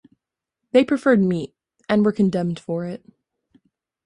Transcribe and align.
They 0.71 0.83
preferred 0.83 1.23
meat, 1.23 1.53
and 1.87 2.03
were 2.03 2.11
condemned 2.11 2.59
for 2.59 2.85
it. 2.87 3.05